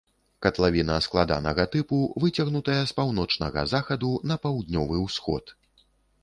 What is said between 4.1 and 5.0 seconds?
на паўднёвы